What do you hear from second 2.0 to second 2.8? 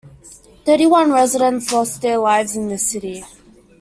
their lives in